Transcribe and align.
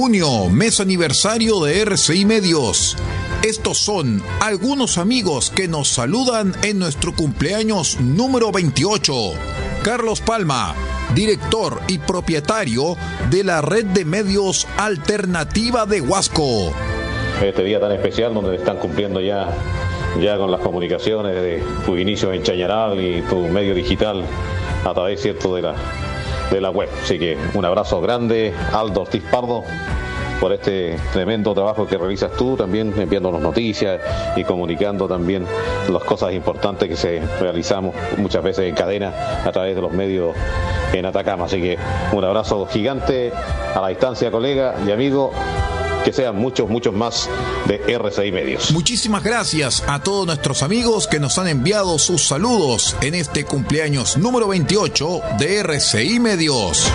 Junio, 0.00 0.48
mes 0.48 0.78
aniversario 0.78 1.58
de 1.58 1.80
RCI 1.80 2.24
Medios. 2.24 2.96
Estos 3.42 3.78
son 3.78 4.22
algunos 4.40 4.96
amigos 4.96 5.50
que 5.50 5.66
nos 5.66 5.88
saludan 5.88 6.54
en 6.62 6.78
nuestro 6.78 7.12
cumpleaños 7.16 7.98
número 7.98 8.52
28. 8.52 9.12
Carlos 9.82 10.20
Palma, 10.20 10.76
director 11.16 11.80
y 11.88 11.98
propietario 11.98 12.96
de 13.28 13.42
la 13.42 13.60
red 13.60 13.86
de 13.86 14.04
medios 14.04 14.68
alternativa 14.76 15.84
de 15.84 16.00
Huasco. 16.00 16.72
Este 17.42 17.64
día 17.64 17.80
tan 17.80 17.90
especial 17.90 18.32
donde 18.34 18.54
están 18.54 18.76
cumpliendo 18.76 19.20
ya, 19.20 19.48
ya 20.22 20.38
con 20.38 20.52
las 20.52 20.60
comunicaciones 20.60 21.34
de 21.34 21.60
tu 21.84 21.96
inicio 21.96 22.32
en 22.32 22.44
Chañaral 22.44 23.00
y 23.00 23.22
tu 23.22 23.48
medio 23.48 23.74
digital 23.74 24.24
a 24.84 24.94
través 24.94 25.20
cierto 25.20 25.56
de 25.56 25.62
la, 25.62 25.74
de 26.50 26.60
la 26.60 26.70
web. 26.70 26.88
Así 27.02 27.18
que 27.18 27.36
un 27.54 27.64
abrazo 27.64 28.00
grande, 28.00 28.52
Aldo 28.72 29.02
Ortiz 29.02 29.22
Pardo, 29.30 29.64
por 30.40 30.52
este 30.52 30.96
tremendo 31.12 31.52
trabajo 31.52 31.86
que 31.86 31.98
realizas 31.98 32.32
tú, 32.32 32.56
también 32.56 32.94
enviándonos 32.96 33.40
noticias 33.40 34.00
y 34.36 34.44
comunicando 34.44 35.08
también 35.08 35.44
las 35.88 36.04
cosas 36.04 36.32
importantes 36.32 36.88
que 36.88 36.96
se 36.96 37.20
realizamos 37.40 37.94
muchas 38.18 38.42
veces 38.44 38.68
en 38.68 38.74
cadena 38.74 39.12
a 39.44 39.50
través 39.50 39.74
de 39.74 39.82
los 39.82 39.92
medios 39.92 40.36
en 40.92 41.06
Atacama. 41.06 41.46
Así 41.46 41.60
que 41.60 41.78
un 42.12 42.24
abrazo 42.24 42.66
gigante 42.66 43.32
a 43.74 43.80
la 43.80 43.88
distancia, 43.88 44.30
colega 44.30 44.74
y 44.86 44.92
amigo 44.92 45.32
que 46.08 46.14
sean 46.14 46.36
muchos, 46.36 46.70
muchos 46.70 46.94
más 46.94 47.28
de 47.66 47.82
RCI 47.86 48.32
Medios. 48.32 48.70
Muchísimas 48.70 49.22
gracias 49.22 49.84
a 49.86 50.02
todos 50.02 50.26
nuestros 50.26 50.62
amigos 50.62 51.06
que 51.06 51.20
nos 51.20 51.36
han 51.36 51.48
enviado 51.48 51.98
sus 51.98 52.26
saludos 52.26 52.96
en 53.02 53.14
este 53.14 53.44
cumpleaños 53.44 54.16
número 54.16 54.48
28 54.48 55.20
de 55.38 55.58
RCI 55.58 56.18
Medios. 56.18 56.90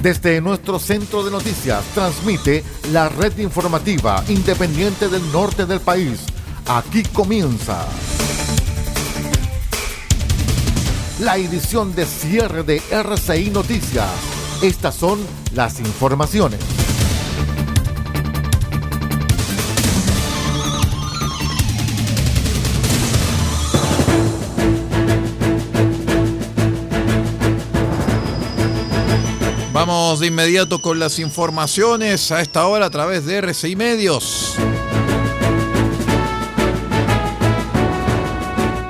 Desde 0.00 0.40
nuestro 0.40 0.78
centro 0.78 1.22
de 1.22 1.30
noticias 1.30 1.84
transmite 1.92 2.64
la 2.90 3.10
red 3.10 3.36
informativa 3.36 4.24
independiente 4.28 5.08
del 5.08 5.30
norte 5.30 5.66
del 5.66 5.80
país. 5.80 6.37
Aquí 6.70 7.02
comienza 7.02 7.82
la 11.18 11.38
edición 11.38 11.94
de 11.94 12.04
cierre 12.04 12.62
de 12.62 12.82
RCI 12.90 13.48
Noticias. 13.48 14.10
Estas 14.60 14.94
son 14.94 15.18
las 15.54 15.80
informaciones. 15.80 16.60
Vamos 29.72 30.20
de 30.20 30.26
inmediato 30.26 30.82
con 30.82 30.98
las 30.98 31.18
informaciones 31.18 32.30
a 32.30 32.42
esta 32.42 32.66
hora 32.66 32.84
a 32.84 32.90
través 32.90 33.24
de 33.24 33.38
RCI 33.38 33.74
Medios. 33.74 34.58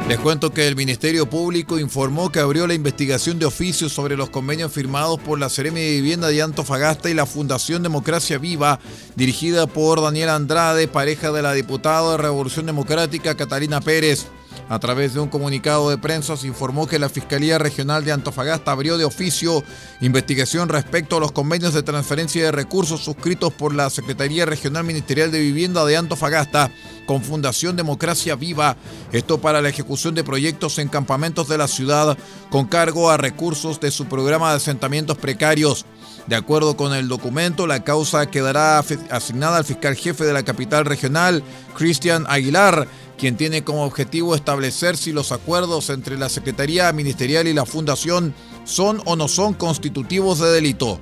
Les 0.08 0.18
cuento 0.18 0.54
que 0.54 0.66
el 0.66 0.74
Ministerio 0.74 1.28
Público 1.28 1.78
informó 1.78 2.32
que 2.32 2.40
abrió 2.40 2.66
la 2.66 2.72
investigación 2.72 3.38
de 3.38 3.44
oficios 3.44 3.92
sobre 3.92 4.16
los 4.16 4.30
convenios 4.30 4.72
firmados 4.72 5.20
por 5.20 5.38
la 5.38 5.50
Seremi 5.50 5.82
de 5.82 5.90
Vivienda 6.00 6.28
de 6.28 6.40
Antofagasta 6.40 7.10
y 7.10 7.14
la 7.14 7.26
Fundación 7.26 7.82
Democracia 7.82 8.38
Viva, 8.38 8.80
dirigida 9.16 9.66
por 9.66 10.00
Daniel 10.00 10.30
Andrade, 10.30 10.88
pareja 10.88 11.30
de 11.30 11.42
la 11.42 11.52
diputada 11.52 12.12
de 12.12 12.16
Revolución 12.16 12.64
Democrática 12.64 13.36
Catalina 13.36 13.82
Pérez. 13.82 14.28
A 14.70 14.78
través 14.78 15.12
de 15.12 15.20
un 15.20 15.28
comunicado 15.28 15.90
de 15.90 15.98
prensa 15.98 16.38
se 16.38 16.46
informó 16.46 16.86
que 16.86 16.98
la 16.98 17.10
Fiscalía 17.10 17.58
Regional 17.58 18.02
de 18.02 18.12
Antofagasta 18.12 18.72
abrió 18.72 18.96
de 18.96 19.04
oficio 19.04 19.62
investigación 20.00 20.70
respecto 20.70 21.18
a 21.18 21.20
los 21.20 21.32
convenios 21.32 21.74
de 21.74 21.82
transferencia 21.82 22.44
de 22.44 22.52
recursos 22.52 23.04
suscritos 23.04 23.52
por 23.52 23.74
la 23.74 23.90
Secretaría 23.90 24.46
Regional 24.46 24.84
Ministerial 24.84 25.30
de 25.30 25.40
Vivienda 25.40 25.84
de 25.84 25.98
Antofagasta 25.98 26.70
con 27.08 27.22
Fundación 27.22 27.74
Democracia 27.74 28.36
Viva, 28.36 28.76
esto 29.12 29.40
para 29.40 29.62
la 29.62 29.70
ejecución 29.70 30.14
de 30.14 30.24
proyectos 30.24 30.78
en 30.78 30.88
campamentos 30.88 31.48
de 31.48 31.56
la 31.56 31.66
ciudad 31.66 32.18
con 32.50 32.66
cargo 32.66 33.08
a 33.08 33.16
recursos 33.16 33.80
de 33.80 33.90
su 33.90 34.04
programa 34.04 34.50
de 34.50 34.58
asentamientos 34.58 35.16
precarios. 35.16 35.86
De 36.26 36.36
acuerdo 36.36 36.76
con 36.76 36.92
el 36.92 37.08
documento, 37.08 37.66
la 37.66 37.82
causa 37.82 38.26
quedará 38.26 38.84
asignada 39.10 39.56
al 39.56 39.64
fiscal 39.64 39.96
jefe 39.96 40.26
de 40.26 40.34
la 40.34 40.42
capital 40.42 40.84
regional, 40.84 41.42
Cristian 41.74 42.26
Aguilar, 42.28 42.86
quien 43.16 43.38
tiene 43.38 43.64
como 43.64 43.84
objetivo 43.84 44.34
establecer 44.34 44.98
si 44.98 45.12
los 45.12 45.32
acuerdos 45.32 45.88
entre 45.88 46.18
la 46.18 46.28
Secretaría 46.28 46.92
Ministerial 46.92 47.48
y 47.48 47.54
la 47.54 47.64
Fundación 47.64 48.34
son 48.64 49.00
o 49.06 49.16
no 49.16 49.28
son 49.28 49.54
constitutivos 49.54 50.40
de 50.40 50.50
delito. 50.50 51.00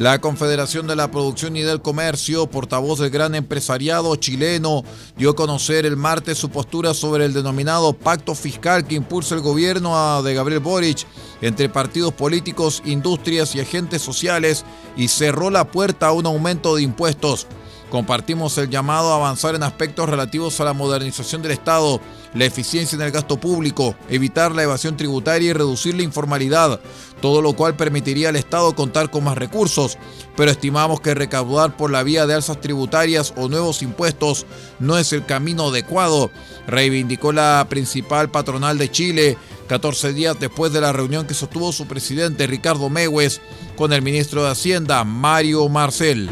La 0.00 0.18
Confederación 0.18 0.86
de 0.86 0.96
la 0.96 1.10
Producción 1.10 1.58
y 1.58 1.60
del 1.60 1.82
Comercio, 1.82 2.46
portavoz 2.46 3.00
del 3.00 3.10
gran 3.10 3.34
empresariado 3.34 4.16
chileno, 4.16 4.82
dio 5.18 5.32
a 5.32 5.36
conocer 5.36 5.84
el 5.84 5.98
martes 5.98 6.38
su 6.38 6.48
postura 6.48 6.94
sobre 6.94 7.26
el 7.26 7.34
denominado 7.34 7.92
pacto 7.92 8.34
fiscal 8.34 8.86
que 8.86 8.94
impulsa 8.94 9.34
el 9.34 9.42
gobierno 9.42 10.22
de 10.22 10.32
Gabriel 10.32 10.60
Boric 10.60 11.06
entre 11.42 11.68
partidos 11.68 12.14
políticos, 12.14 12.82
industrias 12.86 13.54
y 13.54 13.60
agentes 13.60 14.00
sociales 14.00 14.64
y 14.96 15.08
cerró 15.08 15.50
la 15.50 15.70
puerta 15.70 16.06
a 16.06 16.12
un 16.12 16.24
aumento 16.24 16.76
de 16.76 16.82
impuestos. 16.82 17.46
Compartimos 17.90 18.56
el 18.56 18.70
llamado 18.70 19.12
a 19.12 19.16
avanzar 19.16 19.56
en 19.56 19.64
aspectos 19.64 20.08
relativos 20.08 20.60
a 20.60 20.64
la 20.64 20.72
modernización 20.72 21.42
del 21.42 21.50
Estado, 21.50 22.00
la 22.34 22.44
eficiencia 22.44 22.94
en 22.94 23.02
el 23.02 23.10
gasto 23.10 23.40
público, 23.40 23.96
evitar 24.08 24.54
la 24.54 24.62
evasión 24.62 24.96
tributaria 24.96 25.50
y 25.50 25.52
reducir 25.52 25.96
la 25.96 26.04
informalidad, 26.04 26.80
todo 27.20 27.42
lo 27.42 27.54
cual 27.54 27.74
permitiría 27.74 28.28
al 28.28 28.36
Estado 28.36 28.76
contar 28.76 29.10
con 29.10 29.24
más 29.24 29.36
recursos, 29.36 29.98
pero 30.36 30.52
estimamos 30.52 31.00
que 31.00 31.14
recaudar 31.14 31.76
por 31.76 31.90
la 31.90 32.04
vía 32.04 32.28
de 32.28 32.34
alzas 32.34 32.60
tributarias 32.60 33.34
o 33.36 33.48
nuevos 33.48 33.82
impuestos 33.82 34.46
no 34.78 34.96
es 34.96 35.12
el 35.12 35.26
camino 35.26 35.68
adecuado, 35.68 36.30
reivindicó 36.68 37.32
la 37.32 37.66
principal 37.68 38.30
patronal 38.30 38.78
de 38.78 38.88
Chile, 38.88 39.36
14 39.66 40.12
días 40.12 40.38
después 40.38 40.72
de 40.72 40.80
la 40.80 40.92
reunión 40.92 41.26
que 41.26 41.34
sostuvo 41.34 41.72
su 41.72 41.88
presidente 41.88 42.46
Ricardo 42.46 42.88
Mewes 42.88 43.40
con 43.76 43.92
el 43.92 44.02
ministro 44.02 44.44
de 44.44 44.50
Hacienda, 44.50 45.02
Mario 45.02 45.68
Marcel. 45.68 46.30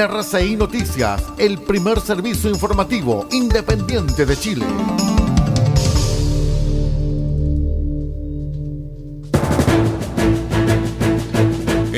RCI 0.00 0.56
Noticias, 0.56 1.22
el 1.36 1.58
primer 1.58 2.00
servicio 2.00 2.48
informativo 2.48 3.26
independiente 3.32 4.24
de 4.24 4.36
Chile. 4.36 4.64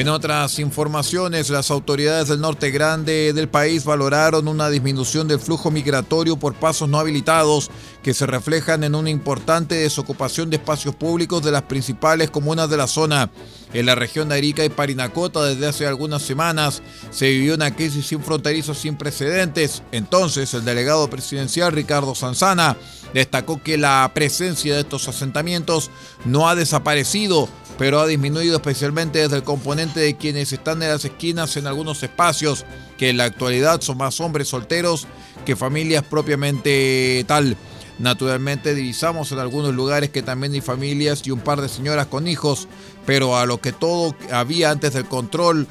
En 0.02 0.08
otras 0.08 0.58
informaciones, 0.58 1.48
las 1.48 1.70
autoridades 1.70 2.26
del 2.26 2.40
norte 2.40 2.72
grande 2.72 3.32
del 3.32 3.48
país 3.48 3.84
valoraron 3.84 4.48
una 4.48 4.68
disminución 4.68 5.28
del 5.28 5.38
flujo 5.38 5.70
migratorio 5.70 6.36
por 6.36 6.54
pasos 6.54 6.88
no 6.88 6.98
habilitados 6.98 7.70
que 8.02 8.12
se 8.12 8.26
reflejan 8.26 8.82
en 8.82 8.96
una 8.96 9.10
importante 9.10 9.76
desocupación 9.76 10.50
de 10.50 10.56
espacios 10.56 10.96
públicos 10.96 11.44
de 11.44 11.52
las 11.52 11.62
principales 11.62 12.32
comunas 12.32 12.68
de 12.68 12.78
la 12.78 12.88
zona. 12.88 13.30
En 13.72 13.86
la 13.86 13.94
región 13.94 14.28
de 14.28 14.34
Arica 14.34 14.64
y 14.64 14.70
Parinacota 14.70 15.44
desde 15.44 15.68
hace 15.68 15.86
algunas 15.86 16.22
semanas 16.22 16.82
se 17.12 17.30
vivió 17.30 17.54
una 17.54 17.74
crisis 17.74 18.04
sin 18.06 18.24
fronterizos 18.24 18.78
sin 18.78 18.96
precedentes. 18.96 19.84
Entonces 19.92 20.52
el 20.52 20.64
delegado 20.64 21.08
presidencial 21.08 21.70
Ricardo 21.70 22.16
Sanzana 22.16 22.76
destacó 23.14 23.62
que 23.62 23.78
la 23.78 24.10
presencia 24.14 24.74
de 24.74 24.80
estos 24.80 25.06
asentamientos 25.08 25.90
no 26.24 26.48
ha 26.48 26.54
desaparecido, 26.54 27.48
pero 27.82 27.98
ha 27.98 28.06
disminuido 28.06 28.54
especialmente 28.54 29.18
desde 29.18 29.38
el 29.38 29.42
componente 29.42 29.98
de 29.98 30.16
quienes 30.16 30.52
están 30.52 30.80
en 30.84 30.90
las 30.90 31.04
esquinas 31.04 31.56
en 31.56 31.66
algunos 31.66 32.00
espacios, 32.04 32.64
que 32.96 33.10
en 33.10 33.16
la 33.16 33.24
actualidad 33.24 33.80
son 33.80 33.98
más 33.98 34.20
hombres 34.20 34.46
solteros 34.46 35.08
que 35.44 35.56
familias 35.56 36.04
propiamente 36.04 37.24
tal. 37.26 37.56
Naturalmente 37.98 38.76
divisamos 38.76 39.32
en 39.32 39.40
algunos 39.40 39.74
lugares 39.74 40.10
que 40.10 40.22
también 40.22 40.52
hay 40.52 40.60
familias 40.60 41.22
y 41.24 41.32
un 41.32 41.40
par 41.40 41.60
de 41.60 41.68
señoras 41.68 42.06
con 42.06 42.28
hijos, 42.28 42.68
pero 43.04 43.36
a 43.36 43.46
lo 43.46 43.60
que 43.60 43.72
todo 43.72 44.14
había 44.30 44.70
antes 44.70 44.92
del 44.92 45.06
control 45.06 45.66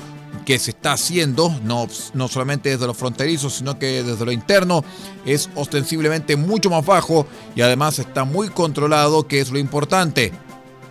que 0.45 0.59
se 0.59 0.71
está 0.71 0.91
haciendo, 0.91 1.57
no, 1.63 1.87
no 2.13 2.27
solamente 2.27 2.71
desde 2.71 2.87
los 2.87 2.97
fronterizos, 2.97 3.53
sino 3.53 3.79
que 3.79 4.03
desde 4.03 4.25
lo 4.25 4.33
interno, 4.33 4.83
es 5.25 5.49
ostensiblemente 5.55 6.35
mucho 6.35 6.69
más 6.69 6.85
bajo 6.85 7.25
y 7.55 7.61
además 7.61 7.99
está 7.99 8.25
muy 8.25 8.49
controlado, 8.49 9.27
que 9.27 9.39
es 9.39 9.49
lo 9.49 9.59
importante, 9.59 10.33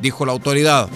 dijo 0.01 0.25
la 0.25 0.33
autoridad. 0.33 0.89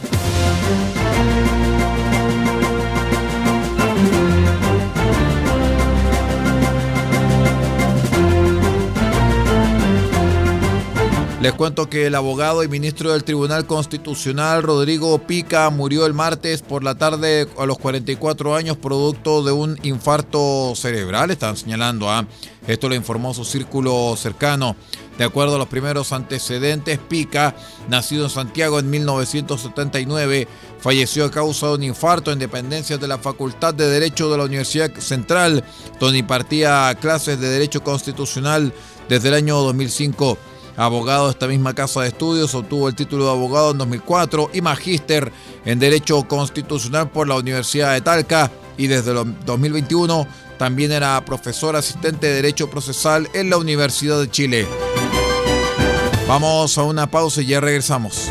Les 11.44 11.52
cuento 11.52 11.90
que 11.90 12.06
el 12.06 12.14
abogado 12.14 12.62
y 12.64 12.68
ministro 12.68 13.12
del 13.12 13.22
Tribunal 13.22 13.66
Constitucional, 13.66 14.62
Rodrigo 14.62 15.18
Pica, 15.18 15.68
murió 15.68 16.06
el 16.06 16.14
martes 16.14 16.62
por 16.62 16.82
la 16.82 16.94
tarde 16.94 17.46
a 17.58 17.66
los 17.66 17.76
44 17.76 18.54
años 18.54 18.78
producto 18.78 19.42
de 19.42 19.52
un 19.52 19.78
infarto 19.82 20.72
cerebral, 20.74 21.30
están 21.30 21.58
señalando. 21.58 22.10
¿ah? 22.10 22.26
Esto 22.66 22.88
lo 22.88 22.94
informó 22.94 23.34
su 23.34 23.44
círculo 23.44 24.16
cercano. 24.16 24.74
De 25.18 25.24
acuerdo 25.24 25.56
a 25.56 25.58
los 25.58 25.68
primeros 25.68 26.12
antecedentes, 26.12 26.98
Pica, 26.98 27.54
nacido 27.90 28.24
en 28.24 28.30
Santiago 28.30 28.78
en 28.78 28.88
1979, 28.88 30.48
falleció 30.78 31.26
a 31.26 31.30
causa 31.30 31.66
de 31.66 31.74
un 31.74 31.82
infarto 31.82 32.32
en 32.32 32.38
dependencias 32.38 32.98
de 32.98 33.06
la 33.06 33.18
Facultad 33.18 33.74
de 33.74 33.86
Derecho 33.86 34.30
de 34.30 34.38
la 34.38 34.44
Universidad 34.44 34.94
Central, 34.94 35.62
donde 36.00 36.20
impartía 36.20 36.96
clases 37.02 37.38
de 37.38 37.50
Derecho 37.50 37.84
Constitucional 37.84 38.72
desde 39.10 39.28
el 39.28 39.34
año 39.34 39.58
2005 39.58 40.38
abogado 40.76 41.26
de 41.26 41.32
esta 41.32 41.46
misma 41.46 41.74
casa 41.74 42.02
de 42.02 42.08
estudios, 42.08 42.54
obtuvo 42.54 42.88
el 42.88 42.94
título 42.94 43.24
de 43.26 43.30
abogado 43.30 43.70
en 43.70 43.78
2004 43.78 44.50
y 44.52 44.60
magíster 44.60 45.32
en 45.64 45.78
Derecho 45.78 46.22
Constitucional 46.24 47.10
por 47.10 47.28
la 47.28 47.36
Universidad 47.36 47.92
de 47.92 48.00
Talca 48.00 48.50
y 48.76 48.86
desde 48.86 49.12
el 49.12 49.44
2021 49.44 50.26
también 50.58 50.92
era 50.92 51.24
profesor 51.24 51.76
asistente 51.76 52.26
de 52.26 52.34
Derecho 52.34 52.70
Procesal 52.70 53.28
en 53.34 53.50
la 53.50 53.56
Universidad 53.56 54.20
de 54.20 54.30
Chile. 54.30 54.66
Vamos 56.26 56.78
a 56.78 56.82
una 56.82 57.10
pausa 57.10 57.42
y 57.42 57.46
ya 57.46 57.60
regresamos. 57.60 58.30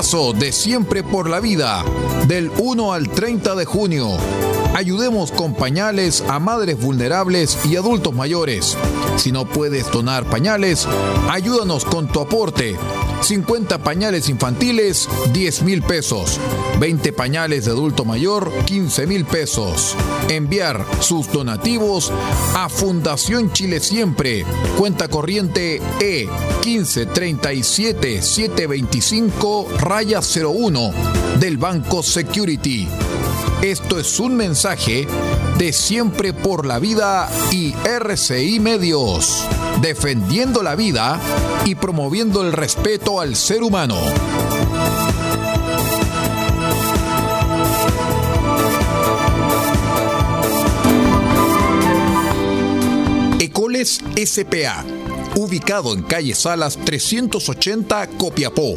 Pañalazo 0.00 0.32
de 0.32 0.50
Siempre 0.50 1.02
por 1.02 1.28
la 1.28 1.40
Vida, 1.40 1.84
del 2.26 2.50
1 2.56 2.94
al 2.94 3.10
30 3.10 3.54
de 3.54 3.66
junio. 3.66 4.16
Ayudemos 4.74 5.30
con 5.30 5.52
pañales 5.52 6.24
a 6.26 6.38
madres 6.38 6.80
vulnerables 6.80 7.58
y 7.66 7.76
adultos 7.76 8.14
mayores. 8.14 8.78
Si 9.16 9.30
no 9.30 9.44
puedes 9.44 9.90
donar 9.90 10.24
pañales, 10.24 10.88
ayúdanos 11.28 11.84
con 11.84 12.08
tu 12.08 12.20
aporte. 12.20 12.78
50 13.20 13.78
pañales 13.78 14.28
infantiles, 14.28 15.08
10 15.32 15.62
mil 15.62 15.82
pesos. 15.82 16.38
20 16.78 17.12
pañales 17.12 17.66
de 17.66 17.72
adulto 17.72 18.04
mayor, 18.04 18.50
15 18.64 19.06
mil 19.06 19.24
pesos. 19.24 19.96
Enviar 20.28 20.84
sus 21.00 21.30
donativos 21.30 22.12
a 22.54 22.68
Fundación 22.68 23.52
Chile 23.52 23.80
Siempre. 23.80 24.44
Cuenta 24.78 25.08
corriente 25.08 25.80
E 26.00 26.28
1537 26.64 28.22
725 28.22 29.68
raya 29.78 30.20
01 30.20 30.92
del 31.38 31.58
Banco 31.58 32.02
Security. 32.02 32.88
Esto 33.62 33.98
es 33.98 34.18
un 34.18 34.36
mensaje 34.36 35.06
de 35.58 35.72
Siempre 35.74 36.32
por 36.32 36.64
la 36.64 36.78
Vida 36.78 37.28
y 37.52 37.74
RCI 37.84 38.58
Medios, 38.58 39.44
defendiendo 39.80 40.62
la 40.62 40.74
vida 40.74 41.18
y 41.64 41.74
promoviendo 41.74 42.42
el 42.42 42.52
respeto 42.52 43.20
al 43.20 43.36
ser 43.36 43.62
humano. 43.62 43.96
Ecoles 53.38 54.02
SPA, 54.24 54.84
ubicado 55.34 55.94
en 55.94 56.02
calle 56.02 56.34
Salas 56.34 56.76
380 56.84 58.08
Copiapó 58.18 58.76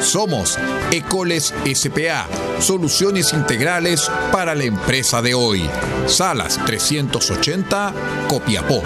somos 0.00 0.58
Ecoles 0.92 1.54
SPA, 1.74 2.26
soluciones 2.60 3.32
integrales 3.32 4.10
para 4.32 4.54
la 4.54 4.64
empresa 4.64 5.22
de 5.22 5.34
hoy. 5.34 5.68
Salas 6.06 6.58
380, 6.64 7.92
Copiapó. 8.28 8.82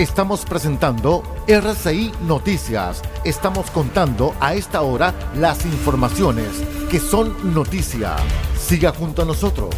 Estamos 0.00 0.46
presentando 0.46 1.22
RCI 1.46 2.12
Noticias. 2.22 3.02
Estamos 3.22 3.70
contando 3.70 4.34
a 4.40 4.54
esta 4.54 4.80
hora 4.80 5.12
las 5.34 5.66
informaciones 5.66 6.48
que 6.90 6.98
son 6.98 7.52
noticia. 7.52 8.16
Siga 8.58 8.92
junto 8.92 9.20
a 9.20 9.24
nosotros. 9.26 9.74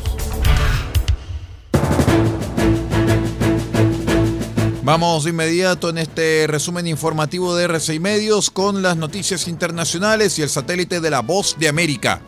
Vamos 4.84 5.22
de 5.22 5.30
inmediato 5.30 5.90
en 5.90 5.98
este 5.98 6.46
resumen 6.48 6.88
informativo 6.88 7.54
de 7.54 7.68
R6 7.68 8.00
Medios 8.00 8.50
con 8.50 8.82
las 8.82 8.96
noticias 8.96 9.46
internacionales 9.46 10.36
y 10.40 10.42
el 10.42 10.48
satélite 10.48 11.00
de 11.00 11.08
la 11.08 11.20
Voz 11.20 11.56
de 11.56 11.68
América. 11.68 12.20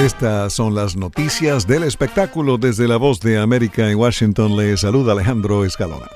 Estas 0.00 0.54
son 0.54 0.74
las 0.74 0.96
noticias 0.96 1.66
del 1.66 1.82
espectáculo 1.82 2.56
desde 2.56 2.88
la 2.88 2.96
Voz 2.96 3.20
de 3.20 3.38
América 3.38 3.90
en 3.90 3.98
Washington. 3.98 4.56
Le 4.56 4.78
saluda 4.78 5.12
Alejandro 5.12 5.62
Escalona. 5.66 6.06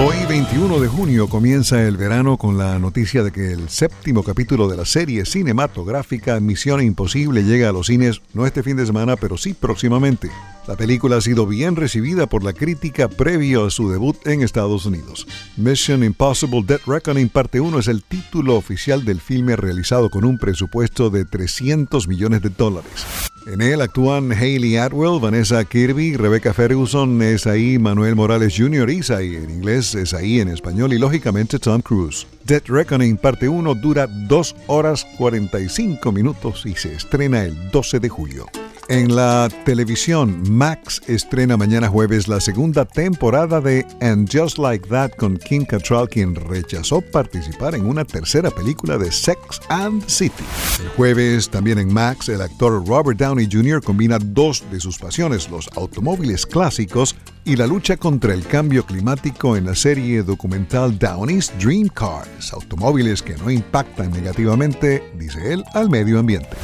Hoy 0.00 0.16
21 0.28 0.78
de 0.78 0.86
junio 0.86 1.28
comienza 1.28 1.82
el 1.82 1.96
verano 1.96 2.36
con 2.36 2.56
la 2.56 2.78
noticia 2.78 3.24
de 3.24 3.32
que 3.32 3.52
el 3.52 3.68
séptimo 3.68 4.22
capítulo 4.22 4.68
de 4.68 4.76
la 4.76 4.84
serie 4.84 5.24
cinematográfica 5.24 6.38
Misión 6.38 6.80
Imposible 6.80 7.42
llega 7.42 7.68
a 7.68 7.72
los 7.72 7.88
cines 7.88 8.22
no 8.32 8.46
este 8.46 8.62
fin 8.62 8.76
de 8.76 8.86
semana, 8.86 9.16
pero 9.16 9.36
sí 9.36 9.54
próximamente. 9.54 10.30
La 10.68 10.76
película 10.76 11.16
ha 11.16 11.20
sido 11.20 11.46
bien 11.46 11.74
recibida 11.74 12.28
por 12.28 12.44
la 12.44 12.52
crítica 12.52 13.08
previo 13.08 13.66
a 13.66 13.70
su 13.70 13.90
debut 13.90 14.16
en 14.24 14.42
Estados 14.42 14.86
Unidos. 14.86 15.26
Mission 15.56 16.04
Impossible 16.04 16.62
Dead 16.64 16.80
Reckoning 16.86 17.28
Parte 17.28 17.58
1 17.58 17.80
es 17.80 17.88
el 17.88 18.04
título 18.04 18.54
oficial 18.54 19.04
del 19.04 19.20
filme 19.20 19.56
realizado 19.56 20.10
con 20.10 20.24
un 20.24 20.38
presupuesto 20.38 21.10
de 21.10 21.24
300 21.24 22.06
millones 22.06 22.42
de 22.42 22.50
dólares. 22.50 23.06
En 23.50 23.62
él 23.62 23.80
actúan 23.80 24.30
Hayley 24.30 24.76
Atwell, 24.76 25.18
Vanessa 25.18 25.64
Kirby, 25.64 26.18
Rebecca 26.18 26.52
Ferguson, 26.52 27.18
ahí 27.46 27.78
Manuel 27.78 28.14
Morales 28.14 28.54
Jr., 28.54 28.90
Isai 28.90 29.36
en 29.36 29.48
inglés, 29.48 29.96
ahí 30.12 30.40
en 30.40 30.48
español 30.48 30.92
y 30.92 30.98
lógicamente 30.98 31.58
Tom 31.58 31.80
Cruise. 31.80 32.26
Dead 32.44 32.62
Reckoning 32.66 33.16
Parte 33.16 33.48
1 33.48 33.74
dura 33.76 34.06
2 34.06 34.56
horas 34.66 35.06
45 35.16 36.12
minutos 36.12 36.66
y 36.66 36.74
se 36.74 36.92
estrena 36.92 37.42
el 37.42 37.70
12 37.70 38.00
de 38.00 38.08
julio. 38.10 38.46
En 38.90 39.14
la 39.14 39.50
televisión, 39.66 40.42
Max 40.50 41.02
estrena 41.08 41.58
mañana 41.58 41.88
jueves 41.88 42.26
la 42.26 42.40
segunda 42.40 42.86
temporada 42.86 43.60
de 43.60 43.84
And 44.00 44.26
Just 44.32 44.56
Like 44.56 44.88
That 44.88 45.10
con 45.10 45.36
Kim 45.36 45.66
Cattrall, 45.66 46.08
quien 46.08 46.34
rechazó 46.34 47.02
participar 47.02 47.74
en 47.74 47.84
una 47.84 48.06
tercera 48.06 48.50
película 48.50 48.96
de 48.96 49.12
Sex 49.12 49.60
and 49.68 50.02
City. 50.06 50.42
El 50.80 50.88
jueves, 50.88 51.50
también 51.50 51.78
en 51.78 51.92
Max, 51.92 52.30
el 52.30 52.40
actor 52.40 52.82
Robert 52.88 53.18
Downey 53.18 53.46
Jr. 53.52 53.82
combina 53.82 54.16
dos 54.18 54.64
de 54.70 54.80
sus 54.80 54.96
pasiones, 54.96 55.50
los 55.50 55.68
automóviles 55.76 56.46
clásicos 56.46 57.14
y 57.44 57.56
la 57.56 57.66
lucha 57.66 57.98
contra 57.98 58.32
el 58.32 58.46
cambio 58.46 58.86
climático 58.86 59.54
en 59.58 59.66
la 59.66 59.74
serie 59.74 60.22
documental 60.22 60.98
Downey's 60.98 61.52
Dream 61.60 61.88
Cars, 61.88 62.54
automóviles 62.54 63.20
que 63.20 63.36
no 63.36 63.50
impactan 63.50 64.10
negativamente, 64.12 65.02
dice 65.18 65.52
él, 65.52 65.62
al 65.74 65.90
medio 65.90 66.18
ambiente. 66.18 66.56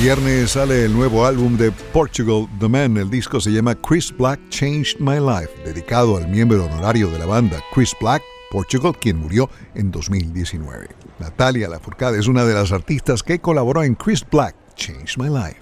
Viernes 0.00 0.50
sale 0.50 0.84
el 0.84 0.92
nuevo 0.92 1.24
álbum 1.24 1.56
de 1.56 1.70
Portugal 1.70 2.48
The 2.58 2.68
Man. 2.68 2.96
El 2.96 3.08
disco 3.08 3.40
se 3.40 3.52
llama 3.52 3.76
Chris 3.76 4.14
Black 4.14 4.40
Changed 4.48 4.98
My 4.98 5.20
Life, 5.20 5.50
dedicado 5.64 6.16
al 6.16 6.26
miembro 6.28 6.64
honorario 6.64 7.08
de 7.10 7.18
la 7.18 7.26
banda, 7.26 7.62
Chris 7.72 7.94
Black, 8.00 8.20
Portugal, 8.50 8.92
quien 9.00 9.18
murió 9.18 9.48
en 9.74 9.92
2019. 9.92 10.88
Natalia 11.20 11.68
Lafourcade 11.68 12.18
es 12.18 12.26
una 12.26 12.44
de 12.44 12.54
las 12.54 12.72
artistas 12.72 13.22
que 13.22 13.38
colaboró 13.38 13.84
en 13.84 13.94
Chris 13.94 14.24
Black 14.28 14.56
Changed 14.74 15.16
My 15.16 15.28
Life. 15.28 15.60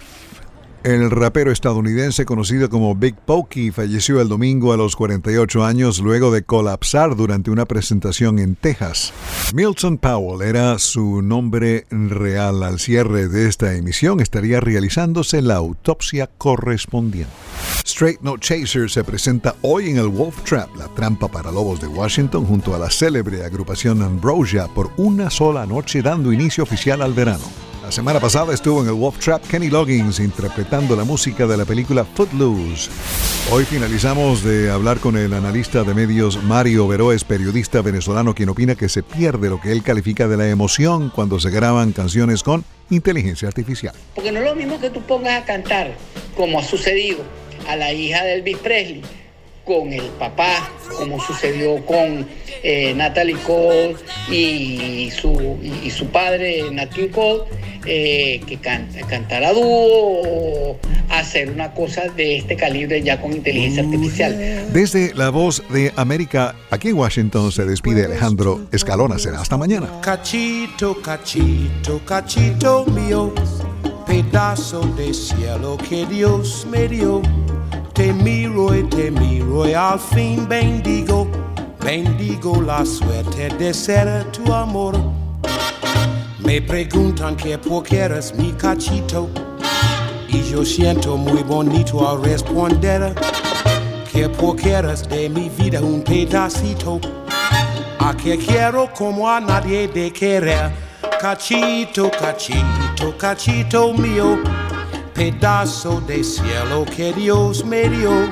El 0.85 1.13
rapero 1.13 1.53
estadounidense 1.53 2.25
conocido 2.25 2.69
como 2.69 2.97
Big 2.97 3.15
Pokey 3.15 3.71
falleció 3.71 4.21
el 4.21 4.29
domingo 4.29 4.73
a 4.73 4.77
los 4.77 4.97
48 4.97 5.65
años 5.65 6.01
luego 6.01 6.33
de 6.33 6.43
colapsar 6.43 7.15
durante 7.15 7.53
una 7.53 7.67
presentación 7.67 8.41
en 8.41 8.57
Texas. 8.57 9.13
Milton 9.55 9.97
Powell 9.97 10.43
era 10.43 10.77
su 10.81 11.23
nombre 11.23 11.87
real. 11.91 12.65
Al 12.65 12.81
cierre 12.81 13.29
de 13.29 13.49
esta 13.49 13.75
emisión 13.75 14.19
estaría 14.19 14.59
realizándose 14.59 15.41
la 15.41 15.55
autopsia 15.55 16.29
correspondiente. 16.37 17.33
Straight 17.85 18.21
No 18.21 18.37
Chaser 18.37 18.91
se 18.91 19.05
presenta 19.05 19.55
hoy 19.63 19.89
en 19.89 19.99
el 19.99 20.09
Wolf 20.09 20.43
Trap, 20.43 20.75
la 20.75 20.89
trampa 20.89 21.29
para 21.29 21.53
lobos 21.53 21.81
de 21.81 21.87
Washington, 21.87 22.45
junto 22.45 22.75
a 22.75 22.79
la 22.79 22.91
célebre 22.91 23.45
agrupación 23.45 24.03
Ambrosia 24.03 24.67
por 24.67 24.91
una 24.97 25.31
sola 25.31 25.65
noche 25.65 26.03
dando 26.03 26.33
inicio 26.33 26.65
oficial 26.65 27.03
al 27.03 27.13
verano. 27.13 27.62
Semana 27.93 28.21
pasada 28.21 28.55
estuvo 28.55 28.81
en 28.81 28.89
el 28.89 28.95
Wolf 28.95 29.19
Trap 29.19 29.47
Kenny 29.49 29.69
Loggins 29.69 30.19
interpretando 30.19 30.97
la 30.97 31.05
música 31.05 31.47
de 31.47 31.59
la 31.59 31.67
película 31.67 32.07
Footloose. 32.07 32.91
Hoy 33.51 33.67
finalizamos 33.67 34.43
de 34.43 34.71
hablar 34.71 34.99
con 34.99 35.19
el 35.19 35.35
analista 35.35 35.85
de 35.85 35.93
medios 35.93 36.43
Mario 36.43 36.89
Veroes, 36.89 37.23
periodista 37.23 37.83
venezolano, 37.83 38.35
quien 38.35 38.49
opina 38.49 38.77
que 38.77 38.89
se 38.89 39.03
pierde 39.03 39.51
lo 39.51 39.61
que 39.61 39.73
él 39.73 39.83
califica 39.83 40.27
de 40.27 40.39
la 40.39 40.49
emoción 40.49 41.13
cuando 41.15 41.39
se 41.39 41.51
graban 41.51 41.93
canciones 41.93 42.43
con 42.43 42.65
inteligencia 42.89 43.49
artificial. 43.49 43.95
Porque 44.15 44.33
no 44.33 44.39
es 44.39 44.47
lo 44.47 44.55
mismo 44.55 44.81
que 44.81 44.89
tú 44.89 45.03
pongas 45.03 45.43
a 45.43 45.45
cantar, 45.45 45.95
como 46.35 46.61
ha 46.61 46.65
sucedido, 46.65 47.19
a 47.69 47.77
la 47.77 47.93
hija 47.93 48.25
de 48.25 48.37
Elvis 48.37 48.57
Presley 48.57 49.03
con 49.65 49.93
el 49.93 50.07
papá, 50.19 50.71
como 50.97 51.21
sucedió 51.21 51.85
con 51.87 52.27
eh, 52.63 52.95
Natalie 52.95 53.37
Cole 53.47 53.97
y 54.31 55.11
su, 55.11 55.59
y, 55.63 55.91
su 55.91 56.07
padre, 56.07 56.65
Natalie 56.71 57.11
Cole, 57.11 57.43
eh, 57.87 58.41
que 58.47 58.59
canta, 58.59 59.07
cantar 59.07 59.45
a 59.45 59.53
dúo 59.53 59.63
o 59.63 60.79
hacer 61.11 61.51
una 61.51 61.73
cosa 61.73 62.03
de 62.17 62.39
este 62.39 62.57
calibre 62.57 63.03
ya 63.03 63.21
con 63.21 63.33
inteligencia 63.33 63.83
artificial. 63.83 64.37
Desde 64.73 65.15
la 65.15 65.31
voz 65.31 65.63
de 65.71 65.93
América, 65.97 66.55
aquí 66.71 66.89
en 66.89 66.97
Washington 66.97 67.53
se 67.53 67.65
despide 67.65 68.05
Alejandro 68.05 68.67
Escalona. 68.73 69.19
Será 69.19 69.41
hasta 69.41 69.57
mañana. 69.57 70.01
Cachito, 70.01 71.01
cachito, 71.03 72.01
cachito 72.05 72.85
mío, 72.87 73.33
pedazo 74.07 74.81
de 74.97 75.13
cielo 75.13 75.77
que 75.89 76.07
Dios 76.07 76.67
me 76.71 76.89
dio 76.89 77.23
te 77.93 78.13
miro 78.13 78.75
y 78.75 78.83
te 78.85 79.11
miro 79.11 79.69
y 79.69 79.75
al 79.75 79.99
fin 79.99 80.49
bendigo, 80.49 81.29
bendigo 81.85 82.61
la 82.63 82.85
suerte 82.85 83.49
de 83.59 83.75
ser 83.75 84.25
tu 84.33 84.53
amor. 84.53 85.22
Me 86.53 86.61
preguntan 86.61 87.35
que 87.35 87.57
por 87.57 87.83
qué 87.83 88.01
eres 88.01 88.35
mi 88.35 88.53
cachito 88.53 89.31
y 90.29 90.43
yo 90.51 90.67
siento 90.67 91.17
muy 91.17 91.43
bonito 91.43 92.07
al 92.07 92.23
responder 92.23 93.15
que 94.13 94.29
por 94.29 94.57
qué 94.57 94.73
eres 94.73 95.09
de 95.09 95.31
mi 95.31 95.49
vida 95.49 95.81
un 95.81 96.03
pedacito. 96.03 97.01
A 98.01 98.15
que 98.15 98.37
quiero 98.37 98.93
como 98.93 99.31
a 99.31 99.41
nadie 99.41 99.89
de 99.89 100.13
querer, 100.13 100.71
cachito, 101.19 102.11
cachito, 102.11 103.17
cachito 103.17 103.95
mío 103.95 104.39
pedazo 105.15 106.03
de 106.03 106.23
cielo 106.23 106.85
que 106.95 107.15
Dios 107.15 107.65
me 107.65 107.89
dio. 107.89 108.29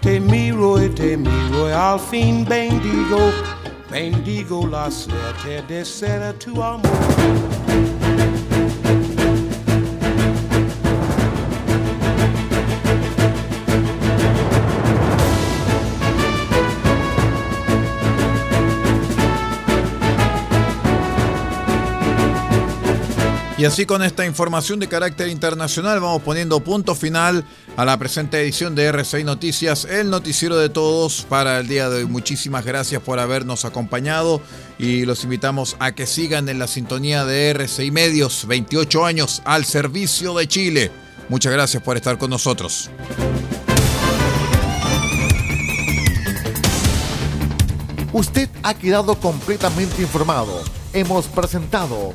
Te 0.00 0.20
miro 0.20 0.80
y 0.80 0.88
te 0.90 1.16
miro 1.16 1.68
y 1.68 1.72
al 1.72 1.98
fin 1.98 2.44
bendigo, 2.44 3.32
bendigo 3.90 4.66
la 4.66 4.90
suerte 4.90 5.62
de 5.68 5.84
ser 5.84 6.38
tu 6.38 6.62
amor. 6.62 7.49
Y 23.60 23.66
así 23.66 23.84
con 23.84 24.02
esta 24.02 24.24
información 24.24 24.80
de 24.80 24.88
carácter 24.88 25.28
internacional 25.28 26.00
vamos 26.00 26.22
poniendo 26.22 26.60
punto 26.60 26.94
final 26.94 27.44
a 27.76 27.84
la 27.84 27.98
presente 27.98 28.40
edición 28.40 28.74
de 28.74 28.86
RCI 28.86 29.22
Noticias, 29.22 29.84
el 29.84 30.08
noticiero 30.08 30.56
de 30.56 30.70
todos 30.70 31.26
para 31.28 31.58
el 31.58 31.68
día 31.68 31.90
de 31.90 31.98
hoy. 31.98 32.06
Muchísimas 32.06 32.64
gracias 32.64 33.02
por 33.02 33.18
habernos 33.18 33.66
acompañado 33.66 34.40
y 34.78 35.04
los 35.04 35.24
invitamos 35.24 35.76
a 35.78 35.92
que 35.92 36.06
sigan 36.06 36.48
en 36.48 36.58
la 36.58 36.68
sintonía 36.68 37.26
de 37.26 37.50
RCI 37.50 37.90
Medios, 37.90 38.46
28 38.46 39.04
años 39.04 39.42
al 39.44 39.66
servicio 39.66 40.32
de 40.32 40.48
Chile. 40.48 40.90
Muchas 41.28 41.52
gracias 41.52 41.82
por 41.82 41.98
estar 41.98 42.16
con 42.16 42.30
nosotros. 42.30 42.88
Usted 48.14 48.48
ha 48.62 48.72
quedado 48.72 49.16
completamente 49.16 50.00
informado. 50.00 50.62
Hemos 50.94 51.26
presentado 51.26 52.14